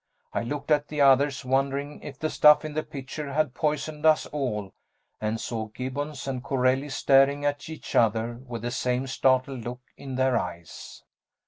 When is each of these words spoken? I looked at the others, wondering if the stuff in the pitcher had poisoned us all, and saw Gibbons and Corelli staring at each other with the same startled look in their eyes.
I 0.33 0.41
looked 0.41 0.71
at 0.71 0.87
the 0.87 0.99
others, 0.99 1.45
wondering 1.45 2.01
if 2.01 2.17
the 2.17 2.31
stuff 2.31 2.65
in 2.65 2.73
the 2.73 2.81
pitcher 2.81 3.31
had 3.33 3.53
poisoned 3.53 4.03
us 4.03 4.25
all, 4.25 4.71
and 5.21 5.39
saw 5.39 5.67
Gibbons 5.67 6.27
and 6.27 6.43
Corelli 6.43 6.89
staring 6.89 7.45
at 7.45 7.69
each 7.69 7.93
other 7.93 8.39
with 8.47 8.63
the 8.63 8.71
same 8.71 9.05
startled 9.05 9.63
look 9.63 9.81
in 9.95 10.15
their 10.15 10.39
eyes. 10.39 11.03